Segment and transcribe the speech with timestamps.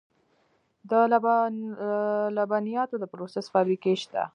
[0.89, 0.91] د
[2.37, 4.21] لبنیاتو د پروسس فابریکې شته